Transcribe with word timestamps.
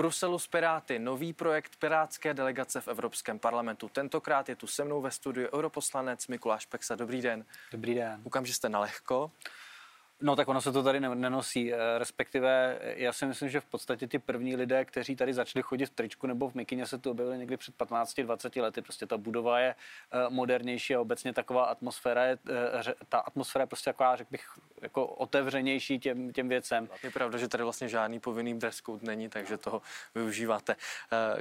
Bruselu 0.00 0.38
s 0.38 0.46
Piráty 0.46 0.98
nový 0.98 1.32
projekt 1.32 1.76
Pirátské 1.76 2.34
delegace 2.34 2.80
v 2.80 2.88
Evropském 2.88 3.38
parlamentu. 3.38 3.88
Tentokrát 3.88 4.48
je 4.48 4.56
tu 4.56 4.66
se 4.66 4.84
mnou 4.84 5.00
ve 5.00 5.10
studiu 5.10 5.48
europoslanec 5.52 6.26
Mikuláš 6.26 6.66
Peksa. 6.66 6.96
Dobrý 6.96 7.22
den. 7.22 7.44
Dobrý 7.72 7.94
den. 7.94 8.22
Koukám, 8.22 8.46
že 8.46 8.54
jste 8.54 8.68
na 8.68 8.80
lehko. 8.80 9.30
No 10.22 10.36
tak 10.36 10.48
ono 10.48 10.60
se 10.60 10.72
to 10.72 10.82
tady 10.82 11.00
nenosí, 11.00 11.72
eh, 11.72 11.98
respektive 11.98 12.78
já 12.82 13.12
si 13.12 13.26
myslím, 13.26 13.48
že 13.48 13.60
v 13.60 13.64
podstatě 13.64 14.06
ty 14.06 14.18
první 14.18 14.56
lidé, 14.56 14.84
kteří 14.84 15.16
tady 15.16 15.34
začali 15.34 15.62
chodit 15.62 15.86
v 15.86 15.90
tričku 15.90 16.26
nebo 16.26 16.48
v 16.48 16.54
mikině, 16.54 16.86
se 16.86 16.98
tu 16.98 17.10
objevili 17.10 17.38
někdy 17.38 17.56
před 17.56 17.74
15-20 17.76 18.62
lety. 18.62 18.82
Prostě 18.82 19.06
ta 19.06 19.16
budova 19.16 19.58
je 19.58 19.74
eh, 19.74 20.18
modernější 20.28 20.94
a 20.94 21.00
obecně 21.00 21.32
taková 21.32 21.64
atmosféra 21.64 22.24
je, 22.24 22.38
eh, 22.50 22.94
ta 23.08 23.18
atmosféra 23.18 23.62
je 23.62 23.66
prostě 23.66 23.90
taková, 23.90 24.16
řekl 24.16 24.28
bych, 24.30 24.44
jako 24.82 25.06
otevřenější 25.06 25.98
těm, 25.98 26.32
těm 26.32 26.48
věcem. 26.48 26.88
Je 27.02 27.10
pravda, 27.10 27.38
že 27.38 27.48
tady 27.48 27.64
vlastně 27.64 27.88
žádný 27.88 28.20
povinný 28.20 28.58
dress 28.58 28.76
code 28.76 29.06
není, 29.06 29.28
takže 29.28 29.56
toho 29.56 29.82
využíváte. 30.14 30.76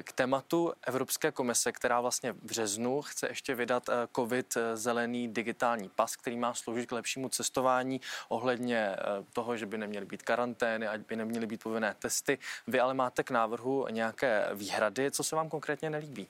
K 0.03 0.11
tématu 0.11 0.73
Evropské 0.87 1.31
komise, 1.31 1.71
která 1.71 2.01
vlastně 2.01 2.31
v 2.31 2.43
březnu 2.43 3.01
chce 3.01 3.27
ještě 3.27 3.55
vydat 3.55 3.89
COVID 4.15 4.57
zelený 4.73 5.27
digitální 5.27 5.89
pas, 5.89 6.15
který 6.15 6.37
má 6.37 6.53
sloužit 6.53 6.89
k 6.89 6.91
lepšímu 6.91 7.29
cestování 7.29 8.01
ohledně 8.29 8.68
ohledně 8.69 8.95
eh, 8.95 9.25
toho, 9.33 9.57
že 9.57 9.65
by 9.65 9.77
neměly 9.77 10.05
být 10.05 10.23
karantény, 10.23 10.87
ať 10.87 11.01
by 11.01 11.15
neměly 11.15 11.47
být 11.47 11.63
povinné 11.63 11.95
testy. 11.99 12.37
Vy 12.67 12.79
ale 12.79 12.93
máte 12.93 13.23
k 13.23 13.31
návrhu 13.31 13.87
nějaké 13.89 14.49
výhrady. 14.53 15.11
Co 15.11 15.23
se 15.23 15.35
vám 15.35 15.49
konkrétně 15.49 15.89
nelíbí? 15.89 16.27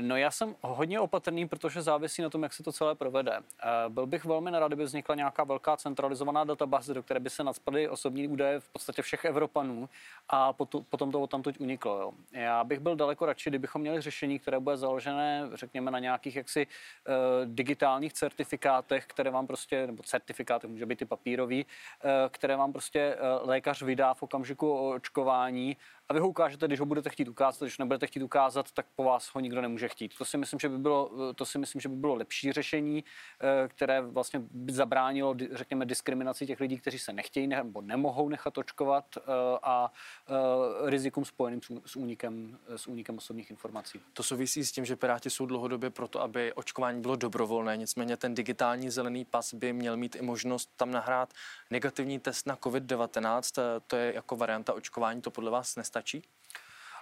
No 0.00 0.16
já 0.16 0.30
jsem 0.30 0.56
hodně 0.60 1.00
opatrný, 1.00 1.48
protože 1.48 1.82
závisí 1.82 2.22
na 2.22 2.30
tom, 2.30 2.42
jak 2.42 2.52
se 2.52 2.62
to 2.62 2.72
celé 2.72 2.94
provede. 2.94 3.32
Eh, 3.36 3.68
byl 3.88 4.06
bych 4.06 4.24
velmi 4.24 4.50
nerad, 4.50 4.68
kdyby 4.68 4.84
vznikla 4.84 5.14
nějaká 5.14 5.44
velká 5.44 5.76
centralizovaná 5.76 6.44
databáze, 6.44 6.94
do 6.94 7.02
které 7.02 7.20
by 7.20 7.30
se 7.30 7.44
nadspaly 7.44 7.88
osobní 7.88 8.28
údaje 8.28 8.60
v 8.60 8.68
podstatě 8.68 9.02
všech 9.02 9.24
Evropanů 9.24 9.88
a 10.28 10.52
potom 10.90 11.12
to 11.12 11.26
tamtud 11.26 11.60
uniklo. 11.60 11.98
Jo. 12.00 12.12
Já 12.32 12.64
bych 12.64 12.78
byl 12.78 12.96
daleko 12.96 13.26
radši, 13.26 13.50
kdybychom 13.50 13.80
měli 13.80 14.00
řešení, 14.00 14.38
které 14.38 14.60
bude 14.60 14.76
založené, 14.76 15.50
řekněme, 15.54 15.90
na 15.90 15.98
nějakých 15.98 16.36
jaksi 16.36 16.66
uh, 16.66 17.14
digitálních 17.44 18.12
certifikátech, 18.12 19.06
které 19.06 19.30
vám 19.30 19.46
prostě, 19.46 19.86
nebo 19.86 20.02
certifikátech, 20.02 20.70
může 20.70 20.86
být 20.86 21.02
i 21.02 21.04
papírový, 21.04 21.64
uh, 21.64 22.10
které 22.28 22.56
vám 22.56 22.72
prostě 22.72 23.16
lékař 23.42 23.82
vydá 23.82 24.14
v 24.14 24.22
okamžiku 24.22 24.90
očkování 24.90 25.76
a 26.10 26.12
vy 26.12 26.20
ho 26.20 26.28
ukážete, 26.28 26.66
když 26.66 26.80
ho 26.80 26.86
budete 26.86 27.10
chtít 27.10 27.28
ukázat, 27.28 27.64
když 27.64 27.78
nebudete 27.78 28.06
chtít 28.06 28.22
ukázat, 28.22 28.72
tak 28.72 28.86
po 28.96 29.04
vás 29.04 29.34
ho 29.34 29.40
nikdo 29.40 29.60
nemůže 29.60 29.88
chtít. 29.88 30.18
To 30.18 30.24
si 30.24 30.38
myslím, 30.38 30.60
že 30.60 30.68
by 30.68 30.78
bylo, 30.78 31.10
to 31.34 31.44
si 31.46 31.58
myslím, 31.58 31.80
že 31.80 31.88
by 31.88 31.96
bylo 31.96 32.14
lepší 32.14 32.52
řešení, 32.52 33.04
eh, 33.40 33.68
které 33.68 34.00
vlastně 34.00 34.42
by 34.50 34.72
zabránilo, 34.72 35.34
řekněme, 35.52 35.86
diskriminaci 35.86 36.46
těch 36.46 36.60
lidí, 36.60 36.78
kteří 36.78 36.98
se 36.98 37.12
nechtějí 37.12 37.46
nebo 37.46 37.80
nemohou 37.80 38.28
nechat 38.28 38.58
očkovat 38.58 39.04
eh, 39.16 39.20
a 39.62 39.92
eh, 40.28 40.90
rizikum 40.90 41.24
spojeným 41.24 41.60
s 41.86 41.96
únikem, 41.96 42.58
s 42.76 42.86
únikem 42.86 43.16
osobních 43.16 43.50
informací. 43.50 44.00
To 44.12 44.22
souvisí 44.22 44.64
s 44.64 44.72
tím, 44.72 44.84
že 44.84 44.96
Piráti 44.96 45.30
jsou 45.30 45.46
dlouhodobě 45.46 45.90
proto, 45.90 46.22
aby 46.22 46.52
očkování 46.52 47.00
bylo 47.00 47.16
dobrovolné. 47.16 47.76
Nicméně 47.76 48.16
ten 48.16 48.34
digitální 48.34 48.90
zelený 48.90 49.24
pas 49.24 49.54
by 49.54 49.72
měl 49.72 49.96
mít 49.96 50.16
i 50.16 50.22
možnost 50.22 50.70
tam 50.76 50.90
nahrát 50.90 51.32
negativní 51.70 52.20
test 52.20 52.46
na 52.46 52.56
COVID-19. 52.56 53.60
To 53.86 53.96
je 53.96 54.14
jako 54.14 54.36
varianta 54.36 54.72
očkování, 54.72 55.22
to 55.22 55.30
podle 55.30 55.50
vás 55.50 55.76
nestačí? 55.76 55.99
Stačí? 56.00 56.22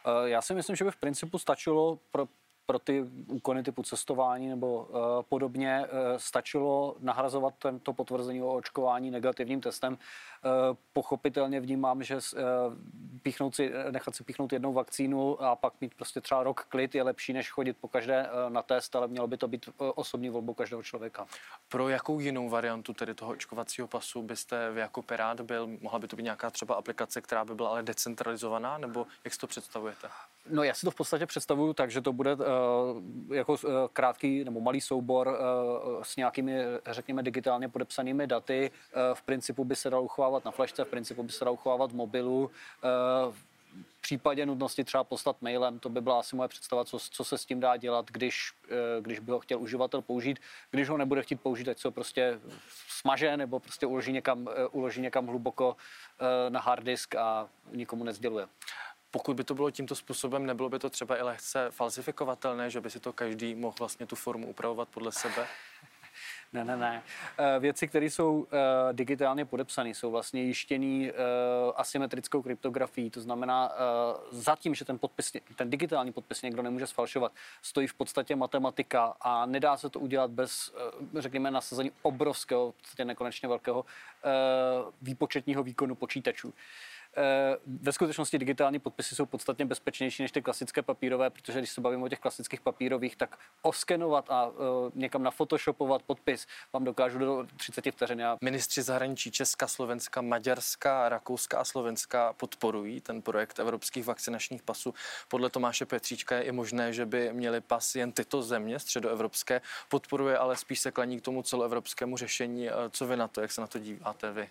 Eh, 0.06 0.28
já 0.28 0.42
si 0.42 0.54
myslím, 0.54 0.76
že 0.76 0.84
by 0.84 0.90
v 0.90 0.96
principu 0.96 1.38
stačilo 1.38 1.96
pro, 2.10 2.28
pro 2.68 2.78
ty 2.78 3.02
úkony 3.26 3.62
typu 3.62 3.82
cestování 3.82 4.48
nebo 4.48 4.82
uh, 4.82 4.98
podobně 5.28 5.80
uh, 5.80 5.88
stačilo 6.16 6.96
nahrazovat 7.00 7.54
tento 7.58 7.92
potvrzení 7.92 8.42
o 8.42 8.54
očkování 8.54 9.10
negativním 9.10 9.60
testem. 9.60 9.92
Uh, 9.92 10.76
pochopitelně 10.92 11.60
vnímám, 11.60 12.02
že 12.02 12.14
uh, 12.16 12.20
píchnout 13.22 13.54
si, 13.54 13.72
nechat 13.90 14.16
si 14.16 14.24
píchnout 14.24 14.52
jednou 14.52 14.72
vakcínu 14.72 15.42
a 15.42 15.56
pak 15.56 15.72
mít 15.80 15.94
prostě 15.94 16.20
třeba 16.20 16.42
rok 16.42 16.64
klid 16.68 16.94
je 16.94 17.02
lepší, 17.02 17.32
než 17.32 17.50
chodit 17.50 17.76
po 17.80 17.88
každé 17.88 18.28
uh, 18.28 18.52
na 18.52 18.62
test, 18.62 18.96
ale 18.96 19.08
mělo 19.08 19.26
by 19.26 19.36
to 19.36 19.48
být 19.48 19.68
uh, 19.68 19.90
osobní 19.94 20.28
volbou 20.28 20.54
každého 20.54 20.82
člověka. 20.82 21.26
Pro 21.68 21.88
jakou 21.88 22.20
jinou 22.20 22.48
variantu 22.48 22.92
tedy 22.92 23.14
toho 23.14 23.32
očkovacího 23.32 23.88
pasu 23.88 24.22
byste 24.22 24.70
vy 24.70 24.80
jako 24.80 25.02
Pirát 25.02 25.40
byl? 25.40 25.68
Mohla 25.80 25.98
by 25.98 26.08
to 26.08 26.16
být 26.16 26.22
nějaká 26.22 26.50
třeba 26.50 26.74
aplikace, 26.74 27.20
která 27.20 27.44
by 27.44 27.54
byla 27.54 27.70
ale 27.70 27.82
decentralizovaná, 27.82 28.78
nebo 28.78 29.06
jak 29.24 29.34
si 29.34 29.40
to 29.40 29.46
představujete? 29.46 30.08
No 30.50 30.62
já 30.62 30.74
si 30.74 30.86
to 30.86 30.90
v 30.90 30.94
podstatě 30.94 31.26
představuju 31.26 31.72
tak, 31.72 31.90
že 31.90 32.00
to 32.00 32.12
bude 32.12 32.34
uh, 32.34 32.42
jako 33.34 33.52
uh, 33.52 33.58
krátký 33.92 34.44
nebo 34.44 34.60
malý 34.60 34.80
soubor 34.80 35.28
uh, 35.28 36.02
s 36.02 36.16
nějakými, 36.16 36.62
řekněme, 36.86 37.22
digitálně 37.22 37.68
podepsanými 37.68 38.26
daty. 38.26 38.70
Uh, 38.70 39.14
v 39.14 39.22
principu 39.22 39.64
by 39.64 39.76
se 39.76 39.90
dal 39.90 40.02
uchovávat 40.02 40.44
na 40.44 40.50
flashce, 40.50 40.84
v 40.84 40.88
principu 40.88 41.22
by 41.22 41.32
se 41.32 41.44
dal 41.44 41.54
uchovávat 41.54 41.92
v 41.92 41.94
mobilu. 41.94 42.50
Uh, 43.28 43.34
v 43.98 44.00
případě 44.00 44.46
nutnosti 44.46 44.84
třeba 44.84 45.04
poslat 45.04 45.42
mailem, 45.42 45.78
to 45.78 45.88
by 45.88 46.00
byla 46.00 46.20
asi 46.20 46.36
moje 46.36 46.48
představa, 46.48 46.84
co, 46.84 46.98
co 46.98 47.24
se 47.24 47.38
s 47.38 47.44
tím 47.44 47.60
dá 47.60 47.76
dělat, 47.76 48.10
když, 48.10 48.52
když 49.00 49.18
by 49.18 49.32
ho 49.32 49.40
chtěl 49.40 49.60
uživatel 49.60 50.02
použít. 50.02 50.38
Když 50.70 50.88
ho 50.88 50.96
nebude 50.96 51.22
chtít 51.22 51.40
použít, 51.40 51.68
ať 51.68 51.78
se 51.78 51.88
ho 51.88 51.92
prostě 51.92 52.40
smaže 52.88 53.36
nebo 53.36 53.60
prostě 53.60 53.86
uloží 53.86 54.12
někam, 54.12 54.48
uloží 54.70 55.00
někam 55.00 55.26
hluboko 55.26 55.76
na 56.48 56.60
hard 56.60 56.84
disk 56.84 57.14
a 57.14 57.48
nikomu 57.72 58.04
nezděluje 58.04 58.46
pokud 59.10 59.36
by 59.36 59.44
to 59.44 59.54
bylo 59.54 59.70
tímto 59.70 59.94
způsobem, 59.94 60.46
nebylo 60.46 60.68
by 60.68 60.78
to 60.78 60.90
třeba 60.90 61.16
i 61.16 61.22
lehce 61.22 61.66
falsifikovatelné, 61.70 62.70
že 62.70 62.80
by 62.80 62.90
si 62.90 63.00
to 63.00 63.12
každý 63.12 63.54
mohl 63.54 63.76
vlastně 63.78 64.06
tu 64.06 64.16
formu 64.16 64.46
upravovat 64.46 64.88
podle 64.88 65.12
sebe? 65.12 65.46
Ne, 66.52 66.64
ne, 66.64 66.76
ne. 66.76 67.02
Eh, 67.38 67.58
věci, 67.58 67.88
které 67.88 68.06
jsou 68.06 68.46
eh, 68.50 68.92
digitálně 68.92 69.44
podepsané, 69.44 69.90
jsou 69.90 70.10
vlastně 70.10 70.42
jištěný 70.42 71.10
eh, 71.10 71.14
asymetrickou 71.76 72.42
kryptografií. 72.42 73.10
To 73.10 73.20
znamená, 73.20 73.72
zatím, 74.30 74.74
že 74.74 74.84
ten, 74.84 74.98
podpis, 74.98 75.32
ten 75.56 75.70
digitální 75.70 76.12
podpis 76.12 76.42
někdo 76.42 76.62
nemůže 76.62 76.86
sfalšovat, 76.86 77.32
stojí 77.62 77.86
v 77.86 77.94
podstatě 77.94 78.36
matematika 78.36 79.14
a 79.20 79.46
nedá 79.46 79.76
se 79.76 79.90
to 79.90 80.00
udělat 80.00 80.30
bez, 80.30 80.74
řekněme, 81.18 81.50
nasazení 81.50 81.92
obrovského, 82.02 82.74
nekonečně 83.04 83.48
velkého 83.48 83.84
výpočetního 85.02 85.62
výkonu 85.62 85.94
počítačů. 85.94 86.54
Eh, 87.18 87.56
ve 87.66 87.92
skutečnosti 87.92 88.38
digitální 88.38 88.78
podpisy 88.78 89.14
jsou 89.14 89.26
podstatně 89.26 89.64
bezpečnější 89.64 90.22
než 90.22 90.32
ty 90.32 90.42
klasické 90.42 90.82
papírové, 90.82 91.30
protože 91.30 91.58
když 91.58 91.70
se 91.70 91.80
bavíme 91.80 92.04
o 92.04 92.08
těch 92.08 92.18
klasických 92.18 92.60
papírových, 92.60 93.16
tak 93.16 93.38
oskenovat 93.62 94.30
a 94.30 94.46
uh, 94.46 94.54
někam 94.94 95.22
nafotoshopovat 95.22 96.02
podpis 96.02 96.46
vám 96.72 96.84
dokážu 96.84 97.18
do 97.18 97.46
30 97.56 97.90
vteřin. 97.90 98.22
Ministři 98.44 98.82
zahraničí 98.82 99.30
Česka, 99.30 99.68
Slovenska, 99.68 100.20
Maďarska, 100.20 101.08
Rakouska 101.08 101.58
a 101.58 101.64
Slovenska 101.64 102.32
podporují 102.32 103.00
ten 103.00 103.22
projekt 103.22 103.58
evropských 103.58 104.06
vakcinačních 104.06 104.62
pasů. 104.62 104.94
Podle 105.28 105.50
Tomáše 105.50 105.86
Petříčka 105.86 106.36
je 106.36 106.42
i 106.42 106.52
možné, 106.52 106.92
že 106.92 107.06
by 107.06 107.32
měli 107.32 107.60
pas 107.60 107.94
jen 107.94 108.12
tyto 108.12 108.42
země 108.42 108.78
středoevropské. 108.78 109.60
Podporuje 109.88 110.38
ale 110.38 110.56
spíš 110.56 110.80
se 110.80 110.90
klaní 110.90 111.20
k 111.20 111.24
tomu 111.24 111.42
celoevropskému 111.42 112.16
řešení. 112.16 112.68
Eh, 112.68 112.72
co 112.90 113.06
vy 113.06 113.16
na 113.16 113.28
to, 113.28 113.40
jak 113.40 113.52
se 113.52 113.60
na 113.60 113.66
to 113.66 113.78
díváte 113.78 114.32
vy? 114.32 114.48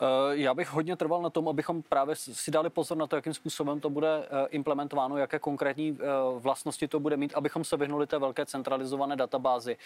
Eh, 0.00 0.04
já 0.30 0.54
bych 0.54 0.70
hodně 0.70 0.96
trval 0.96 1.22
na 1.22 1.30
tom, 1.30 1.48
abychom 1.48 1.82
právě 1.82 2.16
si 2.16 2.50
dali 2.50 2.70
pozor 2.70 2.98
na 2.98 3.06
to, 3.06 3.16
jakým 3.16 3.34
způsobem 3.34 3.80
to 3.80 3.90
bude 3.90 4.08
eh, 4.22 4.46
implementováno, 4.50 5.16
jaké 5.16 5.38
konkrétní 5.38 5.98
eh, 6.00 6.04
vlastnosti 6.38 6.88
to 6.88 7.00
bude 7.00 7.16
mít, 7.16 7.32
abychom 7.34 7.64
se 7.64 7.76
vyhnuli 7.76 8.06
té 8.06 8.18
velké 8.18 8.46
centralizované 8.46 9.16
databázi. 9.16 9.76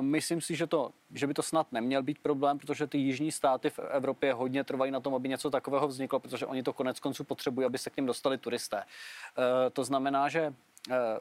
Myslím 0.00 0.40
si, 0.40 0.56
že, 0.56 0.66
to, 0.66 0.90
že 1.14 1.26
by 1.26 1.34
to 1.34 1.42
snad 1.42 1.72
neměl 1.72 2.02
být 2.02 2.18
problém, 2.18 2.58
protože 2.58 2.86
ty 2.86 2.98
jižní 2.98 3.32
státy 3.32 3.70
v 3.70 3.78
Evropě 3.78 4.32
hodně 4.32 4.64
trvají 4.64 4.92
na 4.92 5.00
tom, 5.00 5.14
aby 5.14 5.28
něco 5.28 5.50
takového 5.50 5.88
vzniklo, 5.88 6.20
protože 6.20 6.46
oni 6.46 6.62
to 6.62 6.72
konec 6.72 7.00
konců 7.00 7.24
potřebují, 7.24 7.64
aby 7.64 7.78
se 7.78 7.90
k 7.90 7.96
ním 7.96 8.06
dostali 8.06 8.38
turisté. 8.38 8.82
To 9.72 9.84
znamená, 9.84 10.28
že 10.28 10.54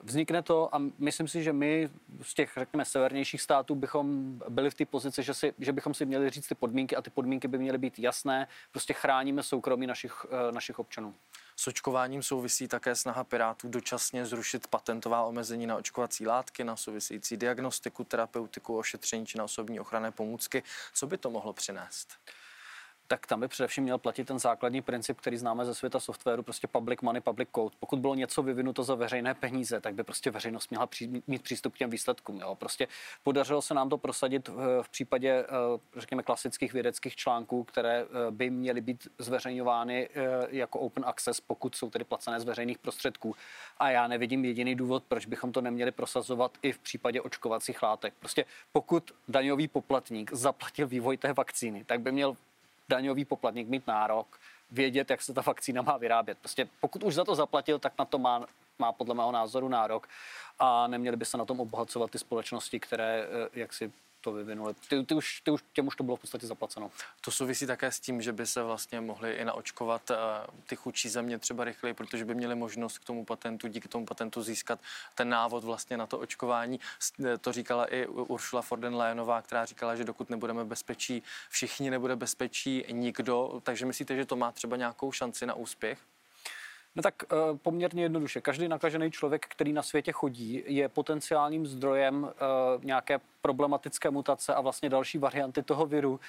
vznikne 0.03 0.41
to 0.41 0.75
a 0.75 0.81
myslím 0.99 1.27
si, 1.27 1.43
že 1.43 1.53
my 1.53 1.89
z 2.21 2.33
těch, 2.33 2.51
řekněme, 2.57 2.85
severnějších 2.85 3.41
států 3.41 3.75
bychom 3.75 4.39
byli 4.49 4.69
v 4.69 4.73
té 4.73 4.85
pozici, 4.85 5.23
že, 5.23 5.33
si, 5.33 5.53
že 5.59 5.73
bychom 5.73 5.93
si 5.93 6.05
měli 6.05 6.29
říct 6.29 6.47
ty 6.47 6.55
podmínky 6.55 6.95
a 6.95 7.01
ty 7.01 7.09
podmínky 7.09 7.47
by 7.47 7.57
měly 7.57 7.77
být 7.77 7.99
jasné. 7.99 8.47
Prostě 8.71 8.93
chráníme 8.93 9.43
soukromí 9.43 9.87
našich, 9.87 10.25
eh, 10.29 10.51
našich 10.51 10.79
občanů. 10.79 11.15
S 11.55 11.67
očkováním 11.67 12.23
souvisí 12.23 12.67
také 12.67 12.95
snaha 12.95 13.23
Pirátů 13.23 13.69
dočasně 13.69 14.25
zrušit 14.25 14.67
patentová 14.67 15.23
omezení 15.23 15.67
na 15.67 15.75
očkovací 15.75 16.27
látky, 16.27 16.63
na 16.63 16.75
související 16.75 17.37
diagnostiku, 17.37 18.03
terapeutiku, 18.03 18.77
ošetření 18.77 19.25
či 19.25 19.37
na 19.37 19.43
osobní 19.43 19.79
ochranné 19.79 20.11
pomůcky. 20.11 20.63
Co 20.93 21.07
by 21.07 21.17
to 21.17 21.29
mohlo 21.29 21.53
přinést? 21.53 22.17
Tak 23.11 23.27
tam 23.27 23.39
by 23.39 23.47
především 23.47 23.83
měl 23.83 23.97
platit 23.97 24.27
ten 24.27 24.39
základní 24.39 24.81
princip, 24.81 25.17
který 25.17 25.37
známe 25.37 25.65
ze 25.65 25.75
světa 25.75 25.99
softwaru, 25.99 26.43
prostě 26.43 26.67
public 26.67 27.01
money, 27.01 27.21
public 27.21 27.49
code. 27.55 27.75
Pokud 27.79 27.99
bylo 27.99 28.15
něco 28.15 28.43
vyvinuto 28.43 28.83
za 28.83 28.95
veřejné 28.95 29.33
peníze, 29.33 29.81
tak 29.81 29.93
by 29.93 30.03
prostě 30.03 30.31
veřejnost 30.31 30.69
měla 30.69 30.87
při, 30.87 31.21
mít 31.27 31.41
přístup 31.41 31.73
k 31.73 31.77
těm 31.77 31.89
výsledkům. 31.89 32.37
Jo. 32.37 32.55
Prostě 32.55 32.87
podařilo 33.23 33.61
se 33.61 33.73
nám 33.73 33.89
to 33.89 33.97
prosadit 33.97 34.47
v, 34.47 34.83
v 34.83 34.89
případě, 34.89 35.29
eh, 35.29 35.45
řekněme, 35.95 36.23
klasických 36.23 36.73
vědeckých 36.73 37.15
článků, 37.15 37.63
které 37.63 38.01
eh, 38.01 38.31
by 38.31 38.49
měly 38.49 38.81
být 38.81 39.07
zveřejňovány 39.17 40.09
eh, 40.13 40.21
jako 40.49 40.79
open 40.79 41.03
access, 41.07 41.41
pokud 41.41 41.75
jsou 41.75 41.89
tedy 41.89 42.05
placené 42.05 42.39
z 42.39 42.43
veřejných 42.43 42.77
prostředků. 42.77 43.35
A 43.77 43.89
já 43.89 44.07
nevidím 44.07 44.45
jediný 44.45 44.75
důvod, 44.75 45.03
proč 45.07 45.25
bychom 45.25 45.51
to 45.51 45.61
neměli 45.61 45.91
prosazovat 45.91 46.57
i 46.61 46.71
v 46.71 46.79
případě 46.79 47.21
očkovacích 47.21 47.83
látek. 47.83 48.13
Prostě 48.19 48.45
pokud 48.71 49.11
daňový 49.27 49.67
poplatník 49.67 50.33
zaplatil 50.33 50.87
vývoj 50.87 51.17
té 51.17 51.33
vakcíny, 51.33 51.83
tak 51.83 52.01
by 52.01 52.11
měl 52.11 52.35
daňový 52.89 53.25
poplatník 53.25 53.67
mít 53.67 53.87
nárok 53.87 54.39
vědět, 54.71 55.09
jak 55.09 55.21
se 55.21 55.33
ta 55.33 55.41
vakcína 55.41 55.81
má 55.81 55.97
vyrábět. 55.97 56.37
Prostě 56.37 56.69
pokud 56.81 57.03
už 57.03 57.15
za 57.15 57.23
to 57.23 57.35
zaplatil, 57.35 57.79
tak 57.79 57.93
na 57.99 58.05
to 58.05 58.17
má, 58.17 58.45
má 58.79 58.91
podle 58.91 59.15
mého 59.15 59.31
názoru 59.31 59.69
nárok 59.69 60.07
a 60.59 60.87
neměli 60.87 61.17
by 61.17 61.25
se 61.25 61.37
na 61.37 61.45
tom 61.45 61.59
obohacovat 61.59 62.11
ty 62.11 62.19
společnosti, 62.19 62.79
které 62.79 63.27
jak 63.53 63.73
si 63.73 63.91
to 64.21 64.31
vyvinuli. 64.31 64.73
Ty, 64.89 65.03
ty 65.05 65.15
už, 65.15 65.41
ty 65.41 65.51
už, 65.51 65.63
těm 65.73 65.87
už 65.87 65.95
to 65.95 66.03
bylo 66.03 66.17
v 66.17 66.19
podstatě 66.19 66.47
zaplaceno. 66.47 66.91
To 67.21 67.31
souvisí 67.31 67.67
také 67.67 67.91
s 67.91 67.99
tím, 67.99 68.21
že 68.21 68.33
by 68.33 68.47
se 68.47 68.63
vlastně 68.63 69.01
mohly 69.01 69.33
i 69.33 69.45
naočkovat 69.45 70.09
uh, 70.09 70.15
ty 70.67 70.75
chudší 70.75 71.09
země 71.09 71.39
třeba 71.39 71.63
rychleji, 71.63 71.93
protože 71.93 72.25
by 72.25 72.35
měly 72.35 72.55
možnost 72.55 72.97
k 72.97 73.05
tomu 73.05 73.25
patentu, 73.25 73.67
díky 73.67 73.87
tomu 73.87 74.05
patentu 74.05 74.41
získat 74.41 74.79
ten 75.15 75.29
návod 75.29 75.63
vlastně 75.63 75.97
na 75.97 76.07
to 76.07 76.19
očkování. 76.19 76.79
Eh, 77.25 77.37
to 77.37 77.51
říkala 77.51 77.93
i 77.93 78.07
Ursula 78.07 78.63
von 78.69 78.81
der 78.81 78.93
Leyenová, 78.93 79.41
která 79.41 79.65
říkala, 79.65 79.95
že 79.95 80.03
dokud 80.03 80.29
nebudeme 80.29 80.65
bezpečí, 80.65 81.23
všichni 81.49 81.89
nebude 81.89 82.15
bezpečí 82.15 82.85
nikdo. 82.91 83.61
Takže 83.63 83.85
myslíte, 83.85 84.15
že 84.15 84.25
to 84.25 84.35
má 84.35 84.51
třeba 84.51 84.77
nějakou 84.77 85.11
šanci 85.11 85.45
na 85.45 85.53
úspěch? 85.53 86.08
No 86.99 87.03
tak 87.03 87.23
uh, 87.31 87.57
poměrně 87.57 88.03
jednoduše. 88.03 88.41
Každý 88.41 88.67
nakažený 88.67 89.11
člověk, 89.11 89.45
který 89.47 89.73
na 89.73 89.81
světě 89.81 90.11
chodí, 90.11 90.63
je 90.65 90.89
potenciálním 90.89 91.67
zdrojem 91.67 92.23
uh, 92.23 92.83
nějaké 92.83 93.19
problematické 93.41 94.09
mutace 94.09 94.55
a 94.55 94.61
vlastně 94.61 94.89
další 94.89 95.17
varianty 95.17 95.63
toho 95.63 95.85
viru, 95.85 96.11
uh, 96.11 96.19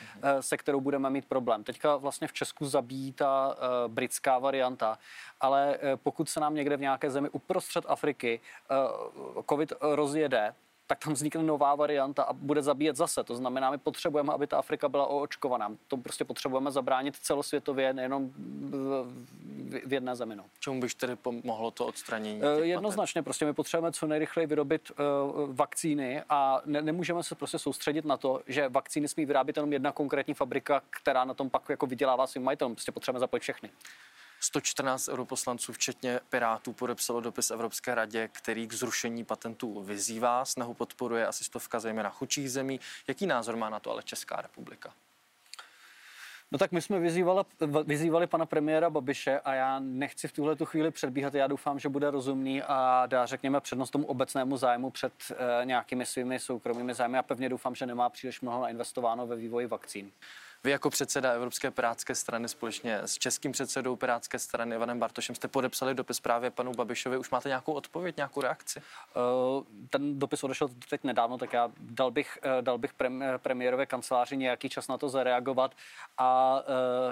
se 0.41 0.57
kterou 0.57 0.81
budeme 0.81 1.11
mít 1.11 1.25
problém. 1.25 1.65
Teďka 1.65 1.97
vlastně 1.97 2.29
v 2.29 2.33
Česku 2.33 2.67
zabíjí 2.67 3.13
ta 3.13 3.57
britská 3.87 4.39
varianta, 4.39 4.99
ale 5.41 5.79
pokud 6.03 6.29
se 6.29 6.41
nám 6.41 6.55
někde 6.55 6.77
v 6.77 6.81
nějaké 6.81 7.11
zemi 7.11 7.29
uprostřed 7.29 7.85
Afriky 7.89 8.41
COVID 9.51 9.73
rozjede, 9.81 10.55
tak 10.91 10.99
tam 10.99 11.15
vznikne 11.15 11.43
nová 11.43 11.75
varianta 11.75 12.23
a 12.23 12.33
bude 12.33 12.63
zabíjet 12.63 12.97
zase. 12.97 13.25
To 13.25 13.37
znamená, 13.37 13.71
my 13.71 13.79
potřebujeme, 13.79 14.33
aby 14.33 14.47
ta 14.47 14.59
Afrika 14.59 14.89
byla 14.89 15.07
oočkovaná. 15.07 15.71
To 15.89 15.97
prostě 15.97 16.25
potřebujeme 16.25 16.71
zabránit 16.71 17.17
celosvětově, 17.17 17.93
nejenom 17.93 18.31
v 19.87 19.93
jedné 19.93 20.17
zemi. 20.17 20.37
No. 20.37 20.45
Čemu 20.61 20.81
byš 20.81 20.95
tedy 20.95 21.17
pomohlo 21.17 21.71
to 21.71 21.87
odstranění? 21.87 22.43
Uh, 22.43 22.65
jednoznačně, 22.65 23.23
prostě 23.23 23.45
my 23.45 23.55
potřebujeme 23.55 23.93
co 23.93 24.07
nejrychleji 24.07 24.47
vyrobit 24.47 24.91
uh, 24.91 24.97
vakcíny 25.55 26.23
a 26.29 26.61
ne, 26.65 26.83
nemůžeme 26.83 27.23
se 27.23 27.35
prostě 27.35 27.59
soustředit 27.59 28.05
na 28.05 28.17
to, 28.17 28.41
že 28.47 28.69
vakcíny 28.69 29.09
smí 29.09 29.27
vyrábět 29.27 29.57
jenom 29.57 29.73
jedna 29.73 29.93
konkrétní 29.93 30.35
fabrika, 30.35 30.83
která 30.91 31.25
na 31.25 31.35
tom 31.35 31.51
pak 31.51 31.69
jako 31.69 31.87
vydělává 31.87 32.27
svým 32.27 32.45
majitelům. 32.45 32.75
Prostě 32.75 32.93
potřebujeme 32.93 33.21
zapojit 33.21 33.41
všechny. 33.41 33.71
114 34.41 35.09
europoslanců, 35.09 35.73
včetně 35.73 36.21
Pirátů, 36.29 36.73
podepsalo 36.73 37.21
dopis 37.21 37.51
Evropské 37.51 37.95
radě, 37.95 38.29
který 38.29 38.67
k 38.67 38.73
zrušení 38.73 39.25
patentů 39.25 39.83
vyzývá. 39.83 40.45
Snahu 40.45 40.75
podporuje 40.75 41.27
asi 41.27 41.45
stovka 41.45 41.81
zejména 41.81 42.11
chudších 42.11 42.53
zemí. 42.53 42.81
Jaký 43.09 43.27
názor 43.27 43.57
má 43.57 43.71
na 43.71 43.81
to 43.81 43.91
ale 43.91 44.03
Česká 44.03 44.37
republika? 44.37 44.93
No 46.53 46.59
tak 46.59 46.73
my 46.73 46.83
jsme 46.83 46.99
vyzývali, 46.99 47.45
vyzývali 47.85 48.27
pana 48.27 48.47
premiéra 48.47 48.91
Babiše 48.91 49.41
a 49.41 49.55
já 49.55 49.79
nechci 49.79 50.29
v 50.29 50.33
tuhle 50.33 50.57
tu 50.57 50.65
chvíli 50.65 50.91
předbíhat. 50.91 51.35
Já 51.35 51.47
doufám, 51.47 51.79
že 51.79 51.89
bude 51.89 52.11
rozumný 52.11 52.63
a 52.63 53.07
dá, 53.07 53.27
řekněme, 53.27 53.61
přednost 53.61 53.91
tomu 53.91 54.07
obecnému 54.07 54.57
zájmu 54.57 54.91
před 54.91 55.13
e, 55.31 55.65
nějakými 55.65 56.07
svými 56.07 56.39
soukromými 56.39 56.95
zájmy. 56.95 57.19
A 57.19 57.23
pevně 57.23 57.49
doufám, 57.49 57.75
že 57.75 57.87
nemá 57.87 58.09
příliš 58.09 58.41
mnoho 58.41 58.69
investováno 58.69 59.27
ve 59.27 59.37
vývoji 59.37 59.67
vakcín. 59.67 60.11
Vy 60.65 60.71
jako 60.71 60.91
předseda 60.91 61.33
Evropské 61.33 61.71
pirátské 61.71 62.15
strany 62.15 62.49
společně 62.49 62.99
s 62.99 63.19
českým 63.19 63.53
předsedou 63.53 63.97
pirátské 63.97 64.39
strany 64.39 64.77
Ivanem 64.77 64.99
Bartošem 64.99 65.35
jste 65.35 65.49
podepsali 65.49 65.95
dopis 65.95 66.21
právě 66.21 66.51
panu 66.51 66.73
Babišovi. 66.73 67.19
Už 67.19 67.31
máte 67.31 67.49
nějakou 67.49 67.73
odpověď, 67.73 68.17
nějakou 68.17 68.41
reakci? 68.41 68.81
Uh, 68.81 69.65
ten 69.91 70.19
dopis 70.19 70.45
odešel 70.45 70.69
teď 70.91 71.05
nedávno, 71.05 71.39
tak 71.39 71.53
já 71.53 71.71
dal 71.81 72.11
bych, 72.11 72.39
uh, 72.45 72.63
dal 72.63 72.79
bych 72.79 72.93
prem, 72.95 73.25
premiérové 73.39 73.87
kanceláři 73.87 74.37
nějaký 74.37 74.69
čas 74.69 74.89
na 74.89 74.99
to 74.99 75.09
zareagovat 75.09 75.73
a 76.19 76.61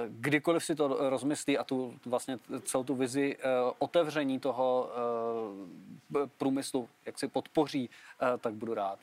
kdykoliv 0.08 0.64
si 0.64 0.74
to 0.74 1.10
rozmyslí 1.10 1.58
a 1.58 1.64
tu 1.64 1.94
vlastně 2.06 2.38
celou 2.64 2.84
tu 2.84 2.94
vizi 2.94 3.36
otevření 3.78 4.40
toho 4.40 4.90
průmyslu, 6.38 6.88
jak 7.06 7.18
si 7.18 7.28
podpoří, 7.28 7.90
tak 8.40 8.54
budu 8.54 8.74
rád. 8.74 8.98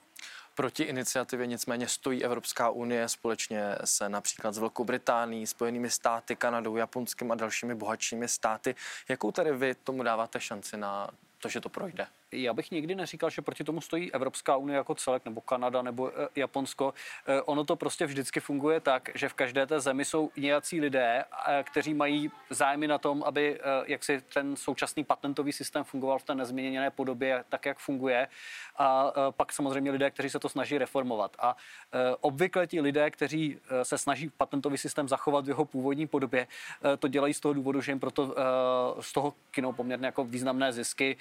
Proti 0.55 0.83
iniciativě 0.83 1.47
nicméně 1.47 1.87
stojí 1.87 2.23
Evropská 2.23 2.69
unie 2.69 3.09
společně 3.09 3.75
se 3.83 4.09
například 4.09 4.55
s 4.55 4.57
Velkou 4.57 4.83
Británií, 4.83 5.47
Spojenými 5.47 5.89
státy, 5.89 6.35
Kanadou, 6.35 6.75
Japonskem 6.75 7.31
a 7.31 7.35
dalšími 7.35 7.75
bohatšími 7.75 8.27
státy. 8.27 8.75
Jakou 9.09 9.31
tedy 9.31 9.51
vy 9.51 9.75
tomu 9.75 10.03
dáváte 10.03 10.39
šanci 10.39 10.77
na 10.77 11.09
to, 11.39 11.49
že 11.49 11.61
to 11.61 11.69
projde? 11.69 12.07
Já 12.35 12.53
bych 12.53 12.71
nikdy 12.71 12.95
neříkal, 12.95 13.29
že 13.29 13.41
proti 13.41 13.63
tomu 13.63 13.81
stojí 13.81 14.13
Evropská 14.13 14.57
unie 14.57 14.77
jako 14.77 14.95
celek, 14.95 15.25
nebo 15.25 15.41
Kanada, 15.41 15.81
nebo 15.81 16.09
e, 16.09 16.27
Japonsko. 16.35 16.93
E, 17.27 17.41
ono 17.41 17.63
to 17.63 17.75
prostě 17.75 18.05
vždycky 18.05 18.39
funguje 18.39 18.79
tak, 18.79 19.09
že 19.15 19.29
v 19.29 19.33
každé 19.33 19.67
té 19.67 19.79
zemi 19.79 20.05
jsou 20.05 20.31
nějací 20.37 20.81
lidé, 20.81 21.23
e, 21.47 21.63
kteří 21.63 21.93
mají 21.93 22.31
zájmy 22.49 22.87
na 22.87 22.97
tom, 22.97 23.23
aby 23.23 23.59
jak 23.85 24.03
si 24.03 24.21
ten 24.21 24.55
současný 24.55 25.03
patentový 25.03 25.51
systém 25.51 25.83
fungoval 25.83 26.19
v 26.19 26.23
té 26.23 26.35
nezměněné 26.35 26.91
podobě, 26.91 27.43
tak, 27.49 27.65
jak 27.65 27.79
funguje. 27.79 28.27
A 28.77 29.13
pak 29.31 29.53
samozřejmě 29.53 29.91
lidé, 29.91 30.11
kteří 30.11 30.29
se 30.29 30.39
to 30.39 30.49
snaží 30.49 30.77
reformovat. 30.77 31.35
A 31.39 31.55
obvykle 32.21 32.67
ti 32.67 32.81
lidé, 32.81 33.11
kteří 33.11 33.59
se 33.83 33.97
snaží 33.97 34.29
patentový 34.37 34.77
systém 34.77 35.07
zachovat 35.07 35.45
v 35.45 35.47
jeho 35.47 35.65
původní 35.65 36.07
podobě, 36.07 36.47
to 36.99 37.07
dělají 37.07 37.33
z 37.33 37.39
toho 37.39 37.53
důvodu, 37.53 37.81
že 37.81 37.91
jim 37.91 37.99
proto 37.99 38.35
z 38.99 39.13
toho 39.13 39.33
kinou 39.51 39.73
poměrně 39.73 40.05
jako 40.05 40.23
významné 40.23 40.73
zisky. 40.73 41.17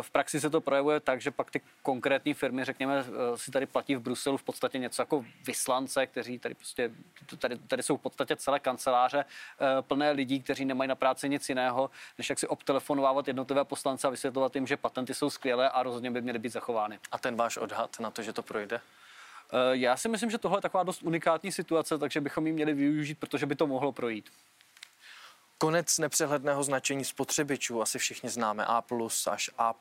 V 0.00 0.10
praxi 0.10 0.40
se 0.40 0.49
to 0.50 0.60
projevuje 0.60 1.00
tak, 1.00 1.20
že 1.20 1.30
pak 1.30 1.50
ty 1.50 1.60
konkrétní 1.82 2.34
firmy, 2.34 2.64
řekněme, 2.64 3.04
eh, 3.06 3.38
si 3.38 3.50
tady 3.50 3.66
platí 3.66 3.96
v 3.96 4.00
Bruselu 4.00 4.36
v 4.36 4.42
podstatě 4.42 4.78
něco 4.78 5.02
jako 5.02 5.24
vyslance, 5.46 6.06
kteří 6.06 6.38
tady 6.38 6.54
prostě, 6.54 6.90
tady, 7.38 7.58
tady 7.58 7.82
jsou 7.82 7.96
v 7.96 8.00
podstatě 8.00 8.36
celé 8.36 8.60
kanceláře 8.60 9.24
eh, 9.24 9.82
plné 9.82 10.10
lidí, 10.10 10.42
kteří 10.42 10.64
nemají 10.64 10.88
na 10.88 10.94
práci 10.94 11.28
nic 11.28 11.48
jiného, 11.48 11.90
než 12.18 12.30
jak 12.30 12.38
si 12.38 12.46
obtelefonovávat 12.46 13.28
jednotlivé 13.28 13.64
poslance 13.64 14.06
a 14.06 14.10
vysvětlovat 14.10 14.54
jim, 14.54 14.66
že 14.66 14.76
patenty 14.76 15.14
jsou 15.14 15.30
skvělé 15.30 15.70
a 15.70 15.82
rozhodně 15.82 16.10
by 16.10 16.22
měly 16.22 16.38
být 16.38 16.52
zachovány. 16.52 16.98
A 17.12 17.18
ten 17.18 17.36
váš 17.36 17.56
odhad 17.56 18.00
na 18.00 18.10
to, 18.10 18.22
že 18.22 18.32
to 18.32 18.42
projde? 18.42 18.80
Eh, 19.52 19.76
já 19.76 19.96
si 19.96 20.08
myslím, 20.08 20.30
že 20.30 20.38
tohle 20.38 20.58
je 20.58 20.62
taková 20.62 20.82
dost 20.82 21.02
unikátní 21.02 21.52
situace, 21.52 21.98
takže 21.98 22.20
bychom 22.20 22.46
ji 22.46 22.52
měli 22.52 22.74
využít, 22.74 23.18
protože 23.18 23.46
by 23.46 23.56
to 23.56 23.66
mohlo 23.66 23.92
projít. 23.92 24.30
Konec 25.62 25.98
nepřehledného 25.98 26.64
značení 26.64 27.04
spotřebičů, 27.04 27.82
asi 27.82 27.98
všichni 27.98 28.30
známe 28.30 28.64
A+, 28.64 28.82
až 29.30 29.50
A+++, 29.58 29.74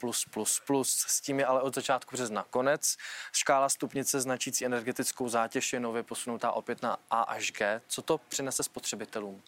s 0.84 1.22
tím 1.22 1.40
je 1.40 1.46
ale 1.46 1.62
od 1.62 1.76
začátku 1.76 2.16
března 2.16 2.46
konec. 2.50 2.98
Škála 3.34 3.70
stupnice 3.70 4.22
značící 4.22 4.65
energetickou 4.65 5.30
zátěž 5.30 5.74
je 5.74 5.80
nově 5.80 6.03
posunutá 6.03 6.51
opět 6.51 6.82
na 6.82 6.98
A 7.10 7.22
až 7.22 7.51
G. 7.51 7.82
Co 7.88 8.01
to 8.01 8.18
přinese 8.18 8.63
spotřebitelům? 8.63 9.42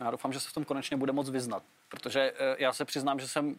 Já 0.00 0.10
doufám, 0.10 0.32
že 0.32 0.40
se 0.40 0.48
v 0.48 0.52
tom 0.52 0.64
konečně 0.64 0.96
bude 0.96 1.12
moc 1.12 1.30
vyznat, 1.30 1.62
protože 1.88 2.32
eh, 2.38 2.56
já 2.58 2.72
se 2.72 2.84
přiznám, 2.84 3.20
že 3.20 3.28
jsem 3.28 3.58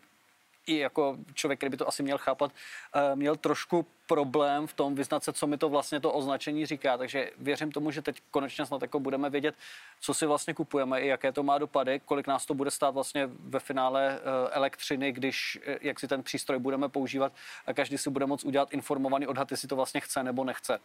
i 0.67 0.77
jako 0.77 1.17
člověk, 1.33 1.59
který 1.59 1.69
by 1.69 1.77
to 1.77 1.87
asi 1.87 2.03
měl 2.03 2.17
chápat, 2.17 2.51
eh, 2.95 3.15
měl 3.15 3.35
trošku 3.35 3.85
problém 4.07 4.67
v 4.67 4.73
tom 4.73 4.95
vyznat 4.95 5.23
se, 5.23 5.33
co 5.33 5.47
mi 5.47 5.57
to 5.57 5.69
vlastně 5.69 5.99
to 5.99 6.11
označení 6.11 6.65
říká. 6.65 6.97
Takže 6.97 7.31
věřím 7.37 7.71
tomu, 7.71 7.91
že 7.91 8.01
teď 8.01 8.21
konečně 8.31 8.65
snad 8.65 8.81
jako 8.81 8.99
budeme 8.99 9.29
vědět, 9.29 9.55
co 9.99 10.13
si 10.13 10.25
vlastně 10.25 10.53
kupujeme 10.53 11.01
i 11.01 11.07
jaké 11.07 11.31
to 11.31 11.43
má 11.43 11.57
dopady, 11.57 12.01
kolik 12.05 12.27
nás 12.27 12.45
to 12.45 12.53
bude 12.53 12.71
stát 12.71 12.93
vlastně 12.93 13.29
ve 13.39 13.59
finále 13.59 14.19
eh, 14.19 14.49
elektřiny, 14.51 15.11
když 15.11 15.59
eh, 15.65 15.77
jak 15.81 15.99
si 15.99 16.07
ten 16.07 16.23
přístroj 16.23 16.59
budeme 16.59 16.89
používat 16.89 17.33
a 17.65 17.73
každý 17.73 17.97
si 17.97 18.09
bude 18.09 18.25
moct 18.25 18.43
udělat 18.43 18.73
informovaný 18.73 19.27
odhad, 19.27 19.51
jestli 19.51 19.67
to 19.67 19.75
vlastně 19.75 20.01
chce 20.01 20.23
nebo 20.23 20.43
nechce. 20.43 20.79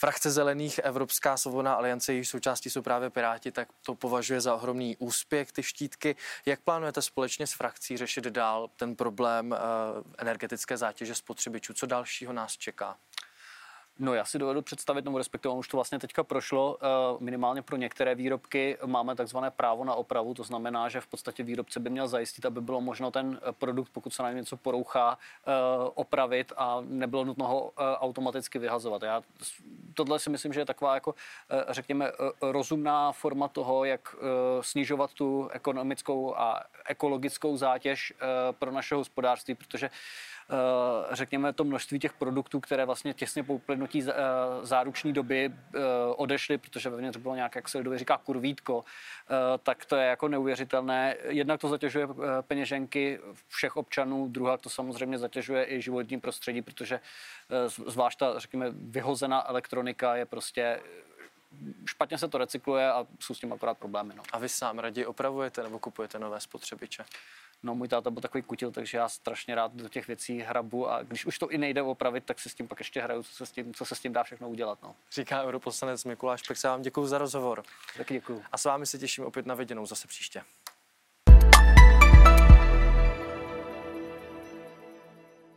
Frakce 0.00 0.30
zelených 0.30 0.78
Evropská 0.78 1.36
svobodná 1.36 1.74
aliance, 1.74 2.12
jejíž 2.12 2.28
součástí 2.28 2.70
jsou 2.70 2.82
právě 2.82 3.10
Piráti, 3.10 3.52
tak 3.52 3.68
to 3.86 3.94
považuje 3.94 4.40
za 4.40 4.54
ohromný 4.54 4.96
úspěch, 4.96 5.52
ty 5.52 5.62
štítky. 5.62 6.16
Jak 6.46 6.60
plánujete 6.60 7.02
společně 7.02 7.46
s 7.46 7.52
frakcí 7.52 7.96
řešit 7.96 8.24
dál 8.24 8.70
ten 8.76 8.96
problém 8.96 9.50
uh, 9.50 9.58
energetické 10.18 10.76
zátěže 10.76 11.14
spotřebičů? 11.14 11.74
Co 11.74 11.86
dalšího 11.86 12.32
nás 12.32 12.56
čeká? 12.56 12.96
No 13.98 14.14
já 14.14 14.24
si 14.24 14.38
dovedu 14.38 14.62
představit, 14.62 15.04
nebo 15.04 15.18
respektive 15.18 15.54
už 15.54 15.68
to 15.68 15.76
vlastně 15.76 15.98
teďka 15.98 16.24
prošlo, 16.24 16.78
eh, 16.82 16.86
minimálně 17.20 17.62
pro 17.62 17.76
některé 17.76 18.14
výrobky 18.14 18.78
máme 18.86 19.16
takzvané 19.16 19.50
právo 19.50 19.84
na 19.84 19.94
opravu, 19.94 20.34
to 20.34 20.44
znamená, 20.44 20.88
že 20.88 21.00
v 21.00 21.06
podstatě 21.06 21.42
výrobce 21.42 21.80
by 21.80 21.90
měl 21.90 22.08
zajistit, 22.08 22.46
aby 22.46 22.60
bylo 22.60 22.80
možno 22.80 23.10
ten 23.10 23.40
eh, 23.42 23.52
produkt, 23.52 23.88
pokud 23.92 24.14
se 24.14 24.22
na 24.22 24.32
něco 24.32 24.56
porouchá, 24.56 25.18
eh, 25.18 25.50
opravit 25.94 26.52
a 26.56 26.78
nebylo 26.80 27.24
nutno 27.24 27.46
ho 27.46 27.72
automaticky 27.76 28.58
vyhazovat. 28.58 29.02
Já 29.02 29.22
tohle 29.98 30.18
si 30.18 30.30
myslím, 30.30 30.52
že 30.52 30.60
je 30.60 30.64
taková 30.64 30.94
jako, 30.94 31.14
řekněme, 31.68 32.12
rozumná 32.40 33.12
forma 33.12 33.48
toho, 33.48 33.84
jak 33.84 34.16
snižovat 34.60 35.12
tu 35.12 35.48
ekonomickou 35.48 36.34
a 36.36 36.62
ekologickou 36.86 37.56
zátěž 37.56 38.12
pro 38.58 38.70
naše 38.70 38.94
hospodářství, 38.94 39.54
protože 39.54 39.90
Eh, 39.90 40.37
řekněme, 41.10 41.52
to 41.52 41.64
množství 41.64 41.98
těch 41.98 42.12
produktů, 42.12 42.60
které 42.60 42.84
vlastně 42.84 43.14
těsně 43.14 43.42
po 43.42 43.54
uplynutí 43.54 44.02
eh, 44.08 44.14
záruční 44.62 45.12
doby 45.12 45.50
eh, 45.50 45.78
odešly, 46.16 46.58
protože 46.58 46.90
vevnitř 46.90 47.18
bylo 47.18 47.34
nějak, 47.34 47.56
jak 47.56 47.68
se 47.68 47.78
lidově 47.78 47.98
říká, 47.98 48.18
kurvítko, 48.18 48.84
tak 49.62 49.84
to 49.84 49.96
je 49.96 50.06
jako 50.06 50.28
neuvěřitelné. 50.28 51.16
Jednak 51.28 51.60
to 51.60 51.68
zatěžuje 51.68 52.08
peněženky 52.40 53.20
všech 53.48 53.76
občanů, 53.76 54.28
druhá 54.28 54.56
to 54.56 54.70
samozřejmě 54.70 55.18
zatěžuje 55.18 55.66
i 55.72 55.82
životní 55.82 56.20
prostředí, 56.20 56.62
protože 56.62 57.00
zvlášť 57.86 58.18
ta, 58.18 58.38
řekněme, 58.38 58.66
vyhozená 58.70 59.48
elektronika 59.48 60.16
je 60.16 60.26
prostě 60.26 60.80
špatně 61.86 62.18
se 62.18 62.28
to 62.28 62.38
recykluje 62.38 62.92
a 62.92 63.06
jsou 63.20 63.34
s 63.34 63.38
tím 63.38 63.52
akorát 63.52 63.78
problémy. 63.78 64.14
No. 64.16 64.22
A 64.32 64.38
vy 64.38 64.48
sám 64.48 64.78
raději 64.78 65.06
opravujete 65.06 65.62
nebo 65.62 65.78
kupujete 65.78 66.18
nové 66.18 66.40
spotřebiče? 66.40 67.04
No, 67.62 67.74
můj 67.74 67.88
táta 67.88 68.10
byl 68.10 68.22
takový 68.22 68.42
kutil, 68.42 68.70
takže 68.72 68.98
já 68.98 69.08
strašně 69.08 69.54
rád 69.54 69.74
do 69.74 69.88
těch 69.88 70.06
věcí 70.06 70.38
hrabu 70.40 70.90
a 70.90 71.02
když 71.02 71.26
už 71.26 71.38
to 71.38 71.48
i 71.48 71.58
nejde 71.58 71.82
opravit, 71.82 72.24
tak 72.24 72.40
si 72.40 72.48
s 72.48 72.54
tím 72.54 72.68
pak 72.68 72.78
ještě 72.78 73.00
hraju, 73.00 73.22
co 73.22 73.32
se 73.32 73.46
s 73.46 73.50
tím, 73.52 73.74
co 73.74 73.84
se 73.84 73.94
s 73.94 74.00
tím 74.00 74.12
dá 74.12 74.22
všechno 74.22 74.48
udělat. 74.48 74.78
No. 74.82 74.94
Říká 75.12 75.42
europoslanec 75.42 76.04
Mikuláš 76.04 76.42
Pek, 76.42 76.64
vám 76.64 76.82
děkuji 76.82 77.06
za 77.06 77.18
rozhovor. 77.18 77.62
Taky 77.96 78.14
děkuji. 78.14 78.44
A 78.52 78.58
s 78.58 78.64
vámi 78.64 78.86
se 78.86 78.98
těším 78.98 79.24
opět 79.24 79.46
na 79.46 79.54
viděnou 79.54 79.86
zase 79.86 80.08
příště. 80.08 80.42